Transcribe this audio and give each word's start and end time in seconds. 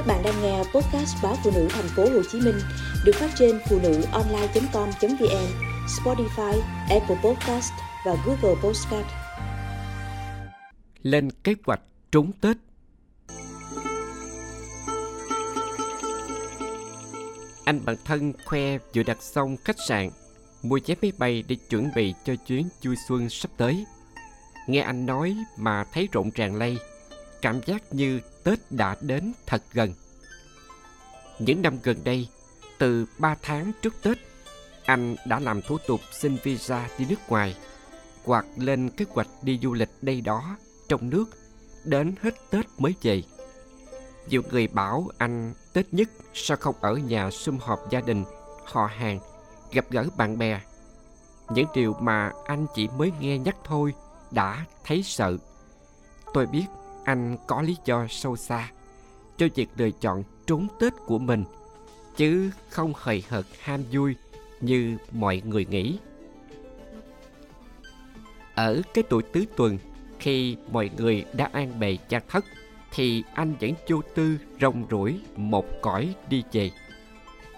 Các 0.00 0.06
bạn 0.06 0.22
đang 0.22 0.42
nghe 0.42 0.58
podcast 0.58 1.16
báo 1.22 1.36
phụ 1.44 1.50
nữ 1.54 1.68
thành 1.70 1.88
phố 1.96 2.02
Hồ 2.02 2.22
Chí 2.32 2.40
Minh 2.40 2.58
được 3.04 3.12
phát 3.14 3.30
trên 3.38 3.60
phụ 3.68 3.78
nữ 3.82 4.02
online.com.vn, 4.12 5.46
Spotify, 5.86 6.60
Apple 6.90 7.16
Podcast 7.24 7.72
và 8.06 8.16
Google 8.26 8.60
Podcast. 8.62 9.06
Lên 11.02 11.30
kế 11.44 11.54
hoạch 11.66 11.80
trốn 12.12 12.32
Tết 12.40 12.56
Anh 17.64 17.84
bạn 17.84 17.96
thân 18.04 18.32
khoe 18.44 18.78
vừa 18.94 19.02
đặt 19.02 19.22
xong 19.22 19.56
khách 19.64 19.76
sạn, 19.88 20.10
mua 20.62 20.78
vé 20.86 20.94
máy 21.02 21.12
bay 21.18 21.44
để 21.48 21.56
chuẩn 21.70 21.90
bị 21.94 22.14
cho 22.24 22.34
chuyến 22.46 22.68
vui 22.84 22.96
xuân 23.08 23.28
sắp 23.30 23.50
tới. 23.56 23.84
Nghe 24.66 24.80
anh 24.80 25.06
nói 25.06 25.36
mà 25.56 25.84
thấy 25.92 26.08
rộn 26.12 26.30
ràng 26.34 26.56
lây, 26.56 26.78
cảm 27.42 27.60
giác 27.66 27.82
như 27.90 28.20
Tết 28.44 28.58
đã 28.70 28.96
đến 29.00 29.32
thật 29.46 29.62
gần. 29.72 29.94
Những 31.38 31.62
năm 31.62 31.78
gần 31.82 31.96
đây, 32.04 32.28
từ 32.78 33.06
3 33.18 33.36
tháng 33.42 33.72
trước 33.82 33.94
Tết, 34.02 34.18
anh 34.84 35.16
đã 35.26 35.40
làm 35.40 35.62
thủ 35.62 35.78
tục 35.86 36.00
xin 36.12 36.36
visa 36.42 36.88
đi 36.98 37.06
nước 37.08 37.28
ngoài 37.28 37.56
hoặc 38.24 38.46
lên 38.56 38.90
kế 38.90 39.04
hoạch 39.08 39.28
đi 39.42 39.58
du 39.62 39.72
lịch 39.72 39.90
đây 40.02 40.20
đó 40.20 40.56
trong 40.88 41.10
nước 41.10 41.24
đến 41.84 42.14
hết 42.20 42.34
Tết 42.50 42.66
mới 42.78 42.94
về. 43.02 43.22
Nhiều 44.28 44.42
người 44.50 44.66
bảo 44.66 45.08
anh 45.18 45.54
Tết 45.72 45.94
nhất 45.94 46.08
sao 46.34 46.56
không 46.56 46.74
ở 46.80 46.94
nhà 46.94 47.30
sum 47.30 47.58
họp 47.58 47.90
gia 47.90 48.00
đình, 48.00 48.24
họ 48.64 48.86
hàng, 48.86 49.20
gặp 49.72 49.84
gỡ 49.90 50.04
bạn 50.16 50.38
bè. 50.38 50.60
Những 51.54 51.66
điều 51.74 51.94
mà 52.00 52.32
anh 52.44 52.66
chỉ 52.74 52.88
mới 52.88 53.12
nghe 53.20 53.38
nhắc 53.38 53.56
thôi 53.64 53.94
đã 54.30 54.66
thấy 54.84 55.02
sợ. 55.02 55.36
Tôi 56.34 56.46
biết 56.46 56.64
anh 57.04 57.36
có 57.46 57.62
lý 57.62 57.76
do 57.84 58.06
sâu 58.10 58.36
xa 58.36 58.70
cho 59.36 59.46
việc 59.54 59.68
lựa 59.76 59.90
chọn 59.90 60.24
trốn 60.46 60.66
Tết 60.80 60.92
của 61.06 61.18
mình, 61.18 61.44
chứ 62.16 62.50
không 62.68 62.92
hời 62.96 63.22
hợt 63.28 63.44
ham 63.60 63.84
vui 63.92 64.16
như 64.60 64.96
mọi 65.12 65.42
người 65.44 65.64
nghĩ. 65.64 65.98
Ở 68.54 68.82
cái 68.94 69.04
tuổi 69.08 69.22
tứ 69.22 69.44
tuần, 69.56 69.78
khi 70.18 70.56
mọi 70.72 70.90
người 70.96 71.24
đã 71.32 71.50
an 71.52 71.80
bề 71.80 71.96
cha 72.08 72.20
thất, 72.28 72.44
thì 72.92 73.24
anh 73.34 73.54
vẫn 73.60 73.72
vô 73.88 74.02
tư 74.14 74.38
rong 74.60 74.86
ruổi 74.90 75.20
một 75.36 75.66
cõi 75.82 76.14
đi 76.28 76.44
về. 76.52 76.70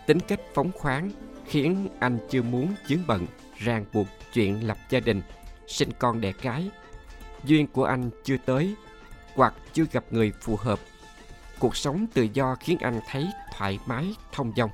Tính 0.06 0.20
cách 0.20 0.40
phóng 0.54 0.72
khoáng 0.72 1.10
khiến 1.46 1.88
anh 1.98 2.18
chưa 2.30 2.42
muốn 2.42 2.74
dướng 2.88 3.06
bận, 3.06 3.26
ràng 3.58 3.84
buộc 3.92 4.06
chuyện 4.32 4.66
lập 4.66 4.78
gia 4.90 5.00
đình, 5.00 5.22
sinh 5.66 5.90
con 5.98 6.20
đẻ 6.20 6.32
cái. 6.42 6.70
Duyên 7.44 7.66
của 7.66 7.84
anh 7.84 8.10
chưa 8.24 8.36
tới, 8.46 8.74
hoặc 9.34 9.54
chưa 9.72 9.84
gặp 9.92 10.04
người 10.10 10.32
phù 10.40 10.56
hợp. 10.56 10.78
Cuộc 11.58 11.76
sống 11.76 12.06
tự 12.14 12.26
do 12.32 12.56
khiến 12.60 12.78
anh 12.80 13.00
thấy 13.10 13.28
thoải 13.56 13.78
mái, 13.86 14.14
thông 14.32 14.52
dong. 14.56 14.70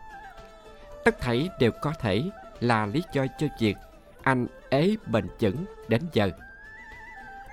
Tất 1.05 1.21
thảy 1.21 1.49
đều 1.59 1.71
có 1.83 1.93
thể 2.01 2.23
là 2.61 2.87
lý 2.87 3.03
do 3.13 3.27
cho 3.39 3.47
việc 3.61 3.77
anh 4.23 4.47
ế 4.71 4.97
bền 5.07 5.27
chững 5.39 5.65
đến 5.89 6.03
giờ. 6.13 6.31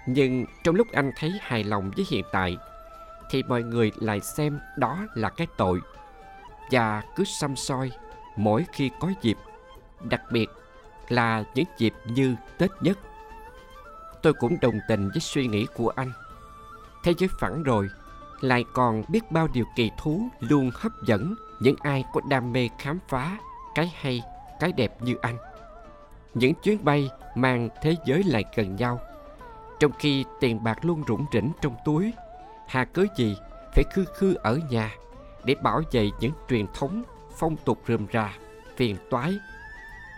Nhưng 0.08 0.46
trong 0.64 0.76
lúc 0.76 0.88
anh 0.92 1.12
thấy 1.16 1.34
hài 1.42 1.64
lòng 1.64 1.92
với 1.96 2.06
hiện 2.10 2.26
tại 2.32 2.58
thì 3.30 3.44
mọi 3.44 3.64
người 3.64 3.92
lại 4.00 4.20
xem 4.22 4.60
đó 4.78 5.06
là 5.14 5.30
cái 5.30 5.48
tội 5.58 5.80
và 6.72 7.04
cứ 7.16 7.24
xăm 7.24 7.56
soi 7.56 7.92
mỗi 8.36 8.66
khi 8.74 8.92
có 9.00 9.12
dịp 9.22 9.38
đặc 10.04 10.22
biệt 10.32 10.50
là 11.10 11.44
những 11.56 11.66
dịp 11.78 11.94
như 12.06 12.36
tết 12.58 12.70
nhất 12.82 12.98
tôi 14.22 14.34
cũng 14.34 14.58
đồng 14.62 14.80
tình 14.88 15.10
với 15.10 15.22
suy 15.22 15.48
nghĩ 15.48 15.68
của 15.76 15.90
anh 15.90 16.12
thế 17.06 17.14
giới 17.18 17.30
phẳng 17.40 17.64
rồi, 17.64 17.90
lại 18.42 18.66
còn 18.74 19.04
biết 19.08 19.32
bao 19.32 19.48
điều 19.54 19.66
kỳ 19.76 19.92
thú 19.98 20.22
luôn 20.40 20.72
hấp 20.74 20.92
dẫn. 21.06 21.36
Những 21.60 21.76
ai 21.80 22.04
có 22.14 22.22
đam 22.30 22.54
mê 22.54 22.70
khám 22.80 23.00
phá 23.08 23.38
cái 23.76 23.94
hay, 24.00 24.22
cái 24.60 24.72
đẹp 24.72 25.02
như 25.02 25.16
anh. 25.22 25.38
Những 26.34 26.54
chuyến 26.64 26.86
bay 26.86 27.10
mang 27.36 27.70
thế 27.82 27.96
giới 28.06 28.24
lại 28.24 28.44
gần 28.56 28.76
nhau. 28.76 29.00
Trong 29.80 29.92
khi 30.00 30.26
tiền 30.40 30.64
bạc 30.64 30.86
luôn 30.86 31.04
rủng 31.08 31.26
rỉnh 31.34 31.52
trong 31.62 31.76
túi, 31.86 32.14
hà 32.68 32.86
cớ 32.86 33.06
gì 33.18 33.38
phải 33.76 33.84
khư 33.94 34.06
khư 34.18 34.34
ở 34.34 34.60
nhà 34.70 34.96
để 35.44 35.56
bảo 35.56 35.82
vệ 35.92 36.10
những 36.20 36.34
truyền 36.50 36.66
thống 36.74 37.04
phong 37.38 37.56
tục 37.58 37.82
rườm 37.88 38.08
rà, 38.14 38.34
phiền 38.78 38.96
toái. 39.10 39.38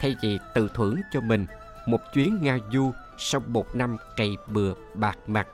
Thay 0.02 0.16
vì 0.22 0.40
tự 0.56 0.72
thưởng 0.76 1.02
cho 1.12 1.22
mình 1.22 1.46
một 1.88 2.00
chuyến 2.14 2.40
nga 2.42 2.58
du 2.72 2.92
sau 3.18 3.42
một 3.48 3.76
năm 3.76 3.98
cày 4.16 4.38
bừa 4.48 4.74
bạc 4.94 5.18
mặt 5.28 5.48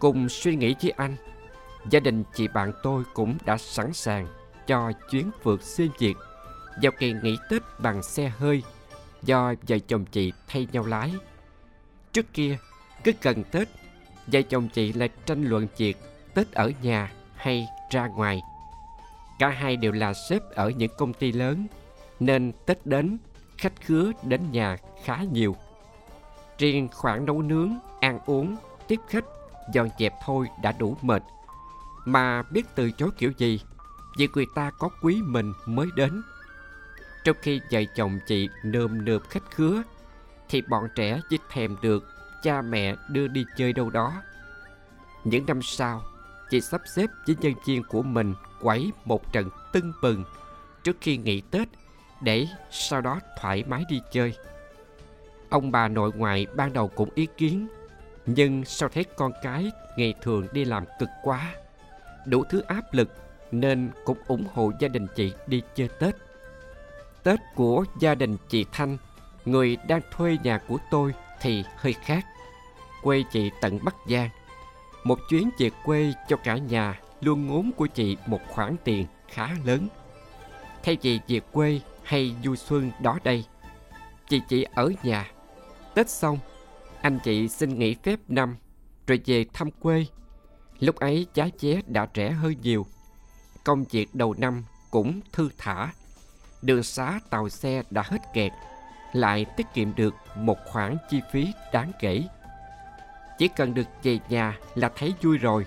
cùng 0.00 0.28
suy 0.28 0.56
nghĩ 0.56 0.74
với 0.82 0.90
anh 0.96 1.16
gia 1.90 2.00
đình 2.00 2.24
chị 2.34 2.48
bạn 2.48 2.72
tôi 2.82 3.04
cũng 3.14 3.36
đã 3.44 3.56
sẵn 3.58 3.92
sàng 3.92 4.26
cho 4.66 4.92
chuyến 5.10 5.30
vượt 5.42 5.62
xuyên 5.62 5.88
việt 5.98 6.14
vào 6.82 6.92
kỳ 6.98 7.14
nghỉ 7.22 7.36
tết 7.50 7.62
bằng 7.78 8.02
xe 8.02 8.28
hơi 8.28 8.62
do 9.22 9.54
vợ 9.68 9.78
chồng 9.86 10.04
chị 10.04 10.32
thay 10.48 10.68
nhau 10.72 10.86
lái 10.86 11.14
trước 12.12 12.26
kia 12.32 12.58
cứ 13.04 13.12
gần 13.22 13.44
tết 13.44 13.68
vợ 14.26 14.42
chồng 14.42 14.68
chị 14.68 14.92
lại 14.92 15.08
tranh 15.26 15.44
luận 15.44 15.66
việc 15.76 15.96
Tết 16.34 16.52
ở 16.52 16.72
nhà 16.82 17.12
hay 17.34 17.68
ra 17.90 18.06
ngoài. 18.06 18.42
Cả 19.38 19.48
hai 19.48 19.76
đều 19.76 19.92
là 19.92 20.12
sếp 20.14 20.42
ở 20.54 20.70
những 20.70 20.90
công 20.98 21.12
ty 21.12 21.32
lớn, 21.32 21.66
nên 22.20 22.52
Tết 22.66 22.86
đến, 22.86 23.18
khách 23.58 23.72
khứa 23.86 24.12
đến 24.22 24.40
nhà 24.52 24.76
khá 25.04 25.22
nhiều. 25.32 25.56
Riêng 26.58 26.88
khoản 26.92 27.24
nấu 27.24 27.42
nướng, 27.42 27.78
ăn 28.00 28.18
uống, 28.26 28.56
tiếp 28.88 29.00
khách, 29.08 29.24
dọn 29.72 29.88
dẹp 29.98 30.14
thôi 30.24 30.46
đã 30.62 30.72
đủ 30.72 30.96
mệt. 31.02 31.22
Mà 32.04 32.42
biết 32.42 32.66
từ 32.74 32.90
chối 32.90 33.10
kiểu 33.18 33.32
gì, 33.38 33.60
vì 34.16 34.28
người 34.34 34.46
ta 34.54 34.70
có 34.78 34.88
quý 35.02 35.22
mình 35.22 35.52
mới 35.66 35.88
đến. 35.96 36.22
Trong 37.24 37.36
khi 37.42 37.60
vợ 37.70 37.80
chồng 37.96 38.18
chị 38.26 38.48
nơm 38.64 39.04
nượp 39.04 39.22
khách 39.30 39.50
khứa, 39.50 39.82
thì 40.48 40.62
bọn 40.62 40.88
trẻ 40.94 41.20
chỉ 41.30 41.38
thèm 41.50 41.76
được 41.82 42.04
cha 42.42 42.62
mẹ 42.62 42.96
đưa 43.08 43.28
đi 43.28 43.44
chơi 43.56 43.72
đâu 43.72 43.90
đó. 43.90 44.22
Những 45.24 45.46
năm 45.46 45.62
sau, 45.62 46.02
chị 46.50 46.60
sắp 46.60 46.80
xếp 46.86 47.06
với 47.26 47.36
nhân 47.40 47.52
viên 47.64 47.82
của 47.84 48.02
mình 48.02 48.34
quẩy 48.60 48.92
một 49.04 49.32
trận 49.32 49.48
tưng 49.72 49.92
bừng 50.02 50.24
trước 50.82 50.96
khi 51.00 51.16
nghỉ 51.16 51.40
Tết 51.40 51.68
để 52.20 52.48
sau 52.70 53.00
đó 53.00 53.20
thoải 53.40 53.64
mái 53.68 53.84
đi 53.88 54.00
chơi. 54.12 54.36
Ông 55.50 55.70
bà 55.70 55.88
nội 55.88 56.12
ngoại 56.14 56.46
ban 56.56 56.72
đầu 56.72 56.88
cũng 56.88 57.10
ý 57.14 57.26
kiến, 57.36 57.68
nhưng 58.26 58.64
sau 58.64 58.88
thấy 58.88 59.04
con 59.16 59.32
cái 59.42 59.70
ngày 59.96 60.14
thường 60.22 60.46
đi 60.52 60.64
làm 60.64 60.84
cực 60.98 61.08
quá, 61.22 61.54
đủ 62.26 62.44
thứ 62.44 62.60
áp 62.60 62.94
lực 62.94 63.10
nên 63.52 63.90
cũng 64.04 64.18
ủng 64.26 64.46
hộ 64.54 64.72
gia 64.80 64.88
đình 64.88 65.06
chị 65.16 65.32
đi 65.46 65.62
chơi 65.74 65.88
Tết. 66.00 66.14
Tết 67.22 67.38
của 67.54 67.84
gia 68.00 68.14
đình 68.14 68.36
chị 68.48 68.64
Thanh, 68.72 68.96
người 69.44 69.76
đang 69.88 70.00
thuê 70.10 70.36
nhà 70.42 70.58
của 70.68 70.78
tôi 70.90 71.14
thì 71.40 71.64
hơi 71.76 71.92
khác. 71.92 72.26
Quê 73.02 73.22
chị 73.32 73.50
tận 73.60 73.78
Bắc 73.84 73.94
Giang, 74.08 74.28
một 75.04 75.18
chuyến 75.30 75.50
về 75.58 75.70
quê 75.84 76.12
cho 76.28 76.36
cả 76.36 76.56
nhà 76.56 77.00
luôn 77.20 77.46
ngốn 77.46 77.70
của 77.76 77.86
chị 77.86 78.16
một 78.26 78.40
khoản 78.48 78.76
tiền 78.84 79.06
khá 79.28 79.48
lớn. 79.64 79.88
Thay 80.82 80.96
vì 81.02 81.20
về 81.28 81.40
quê 81.52 81.80
hay 82.02 82.34
du 82.44 82.56
xuân 82.56 82.90
đó 83.02 83.18
đây, 83.24 83.44
chị 84.28 84.40
chỉ 84.48 84.66
ở 84.74 84.92
nhà. 85.02 85.30
Tết 85.94 86.10
xong, 86.10 86.38
anh 87.02 87.18
chị 87.18 87.48
xin 87.48 87.78
nghỉ 87.78 87.94
phép 88.02 88.20
năm 88.28 88.56
rồi 89.06 89.20
về 89.26 89.44
thăm 89.52 89.70
quê. 89.70 90.06
Lúc 90.78 90.96
ấy 90.96 91.26
giá 91.34 91.48
vé 91.60 91.80
đã 91.86 92.06
rẻ 92.14 92.30
hơn 92.30 92.54
nhiều. 92.62 92.86
Công 93.64 93.84
việc 93.90 94.14
đầu 94.14 94.34
năm 94.38 94.64
cũng 94.90 95.20
thư 95.32 95.50
thả. 95.58 95.92
Đường 96.62 96.82
xá 96.82 97.20
tàu 97.30 97.48
xe 97.48 97.82
đã 97.90 98.02
hết 98.06 98.18
kẹt, 98.34 98.52
lại 99.12 99.46
tiết 99.56 99.66
kiệm 99.74 99.94
được 99.94 100.14
một 100.36 100.58
khoản 100.66 100.96
chi 101.10 101.20
phí 101.32 101.52
đáng 101.72 101.92
kể. 102.00 102.22
Chỉ 103.38 103.48
cần 103.48 103.74
được 103.74 103.86
về 104.02 104.18
nhà 104.28 104.58
là 104.74 104.90
thấy 104.96 105.14
vui 105.22 105.38
rồi 105.38 105.66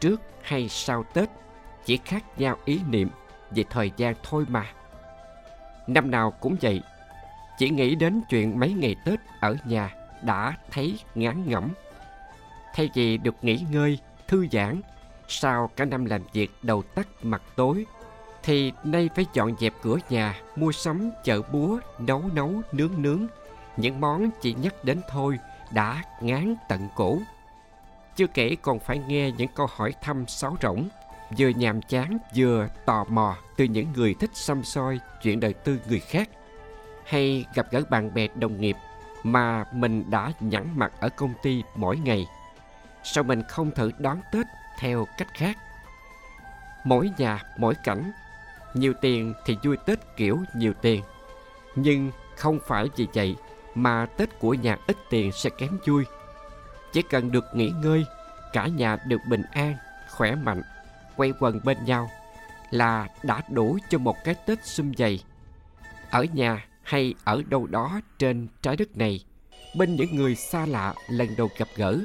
Trước 0.00 0.20
hay 0.42 0.68
sau 0.68 1.04
Tết 1.14 1.28
Chỉ 1.84 1.96
khác 2.04 2.24
nhau 2.38 2.56
ý 2.64 2.80
niệm 2.88 3.10
về 3.50 3.64
thời 3.70 3.92
gian 3.96 4.14
thôi 4.22 4.44
mà 4.48 4.66
Năm 5.86 6.10
nào 6.10 6.30
cũng 6.30 6.56
vậy 6.60 6.82
Chỉ 7.58 7.70
nghĩ 7.70 7.94
đến 7.94 8.22
chuyện 8.30 8.60
mấy 8.60 8.72
ngày 8.72 8.96
Tết 9.04 9.20
ở 9.40 9.56
nhà 9.64 10.05
đã 10.26 10.54
thấy 10.70 10.98
ngán 11.14 11.48
ngẩm. 11.48 11.68
Thay 12.74 12.90
vì 12.94 13.18
được 13.18 13.34
nghỉ 13.42 13.64
ngơi, 13.70 13.98
thư 14.28 14.46
giãn 14.52 14.80
Sau 15.28 15.70
cả 15.76 15.84
năm 15.84 16.04
làm 16.04 16.22
việc 16.32 16.50
đầu 16.62 16.82
tắt 16.82 17.08
mặt 17.22 17.42
tối 17.56 17.86
Thì 18.42 18.72
nay 18.84 19.10
phải 19.14 19.26
dọn 19.34 19.56
dẹp 19.60 19.72
cửa 19.82 19.96
nhà, 20.10 20.40
mua 20.56 20.72
sắm, 20.72 21.10
chợ 21.24 21.42
búa, 21.52 21.78
nấu 21.98 22.22
nấu, 22.34 22.52
nướng 22.72 23.02
nướng. 23.02 23.26
Những 23.76 24.00
món 24.00 24.30
chỉ 24.40 24.54
nhắc 24.54 24.84
đến 24.84 25.00
thôi 25.08 25.38
đã 25.70 26.02
ngán 26.20 26.54
tận 26.68 26.88
cổ. 26.96 27.18
Chưa 28.16 28.26
kể 28.26 28.56
còn 28.62 28.78
phải 28.78 28.98
nghe 28.98 29.30
những 29.30 29.48
câu 29.54 29.66
hỏi 29.76 29.94
thăm 30.02 30.26
sáo 30.26 30.56
rỗng, 30.62 30.88
vừa 31.38 31.48
nhàm 31.48 31.82
chán 31.82 32.18
vừa 32.36 32.68
tò 32.86 33.04
mò 33.08 33.36
từ 33.56 33.64
những 33.64 33.86
người 33.96 34.14
thích 34.14 34.30
xăm 34.34 34.64
soi 34.64 35.00
chuyện 35.22 35.40
đời 35.40 35.52
tư 35.52 35.80
người 35.88 36.00
khác, 36.00 36.28
hay 37.06 37.44
gặp 37.54 37.66
gỡ 37.70 37.82
bạn 37.90 38.14
bè 38.14 38.28
đồng 38.34 38.60
nghiệp 38.60 38.76
mà 39.22 39.64
mình 39.72 40.10
đã 40.10 40.32
nhẵn 40.40 40.66
mặt 40.74 40.92
ở 41.00 41.08
công 41.08 41.34
ty 41.42 41.62
mỗi 41.74 41.98
ngày. 41.98 42.26
Sao 43.02 43.24
mình 43.24 43.42
không 43.48 43.70
thử 43.70 43.90
đón 43.98 44.20
Tết 44.32 44.46
theo 44.78 45.06
cách 45.18 45.28
khác? 45.34 45.58
Mỗi 46.86 47.10
nhà 47.18 47.42
mỗi 47.56 47.74
cảnh 47.74 48.12
Nhiều 48.74 48.92
tiền 49.00 49.34
thì 49.44 49.56
vui 49.62 49.76
Tết 49.86 49.98
kiểu 50.16 50.38
nhiều 50.54 50.72
tiền 50.82 51.02
Nhưng 51.74 52.10
không 52.36 52.58
phải 52.66 52.86
vì 52.96 53.06
vậy 53.14 53.36
Mà 53.74 54.06
Tết 54.16 54.38
của 54.38 54.54
nhà 54.54 54.76
ít 54.86 54.96
tiền 55.10 55.32
sẽ 55.32 55.50
kém 55.58 55.78
vui 55.86 56.04
Chỉ 56.92 57.02
cần 57.02 57.32
được 57.32 57.44
nghỉ 57.54 57.72
ngơi 57.82 58.04
Cả 58.52 58.66
nhà 58.66 58.96
được 59.06 59.20
bình 59.28 59.42
an, 59.52 59.76
khỏe 60.10 60.34
mạnh 60.34 60.62
Quay 61.16 61.32
quần 61.40 61.60
bên 61.64 61.84
nhau 61.84 62.10
Là 62.70 63.08
đã 63.22 63.42
đủ 63.48 63.78
cho 63.90 63.98
một 63.98 64.16
cái 64.24 64.34
Tết 64.46 64.64
sum 64.64 64.92
dày 64.98 65.20
Ở 66.10 66.24
nhà 66.24 66.64
hay 66.86 67.14
ở 67.24 67.42
đâu 67.48 67.66
đó 67.66 68.00
trên 68.18 68.46
trái 68.62 68.76
đất 68.76 68.96
này, 68.96 69.24
Bên 69.76 69.96
những 69.96 70.16
người 70.16 70.34
xa 70.34 70.66
lạ 70.66 70.94
lần 71.08 71.36
đầu 71.36 71.50
gặp 71.58 71.68
gỡ, 71.76 71.98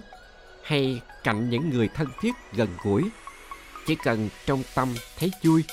Hay 0.64 1.02
cạnh 1.24 1.50
những 1.50 1.70
người 1.70 1.90
thân 1.96 2.08
thiết 2.22 2.32
gần 2.54 2.70
gũi. 2.84 3.04
Chỉ 3.88 3.96
cần 4.04 4.30
trong 4.46 4.64
tâm 4.76 4.96
thấy 5.20 5.32
vui 5.44 5.64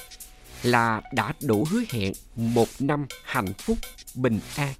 là 0.62 1.00
đã 1.12 1.32
đủ 1.43 1.66
hứa 1.70 1.82
hẹn 1.90 2.12
một 2.37 2.69
năm 2.78 3.06
hạnh 3.25 3.52
phúc 3.58 3.78
bình 4.14 4.40
an. 4.56 4.75